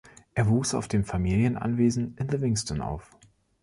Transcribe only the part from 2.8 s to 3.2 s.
auf.